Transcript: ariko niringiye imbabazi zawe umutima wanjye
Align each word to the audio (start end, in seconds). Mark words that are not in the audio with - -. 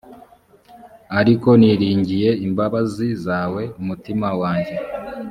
ariko 1.19 1.49
niringiye 1.59 2.29
imbabazi 2.45 3.07
zawe 3.25 3.61
umutima 3.81 4.27
wanjye 4.41 4.75